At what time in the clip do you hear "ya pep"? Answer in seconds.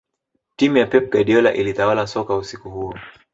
0.77-1.11